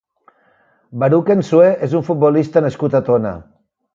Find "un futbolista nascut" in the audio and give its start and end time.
2.01-2.99